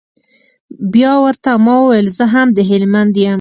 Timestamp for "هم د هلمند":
2.33-3.13